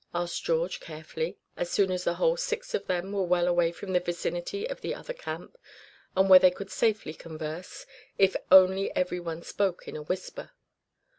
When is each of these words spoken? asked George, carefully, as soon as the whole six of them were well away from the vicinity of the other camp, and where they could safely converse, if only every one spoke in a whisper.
asked 0.15 0.43
George, 0.43 0.79
carefully, 0.79 1.37
as 1.55 1.69
soon 1.69 1.91
as 1.91 2.05
the 2.05 2.15
whole 2.15 2.35
six 2.35 2.73
of 2.73 2.87
them 2.87 3.11
were 3.11 3.21
well 3.21 3.47
away 3.47 3.71
from 3.71 3.93
the 3.93 3.99
vicinity 3.99 4.67
of 4.67 4.81
the 4.81 4.95
other 4.95 5.13
camp, 5.13 5.55
and 6.17 6.27
where 6.27 6.39
they 6.39 6.49
could 6.49 6.71
safely 6.71 7.13
converse, 7.13 7.85
if 8.17 8.35
only 8.51 8.91
every 8.95 9.19
one 9.19 9.43
spoke 9.43 9.87
in 9.87 9.95
a 9.95 10.01
whisper. 10.01 10.53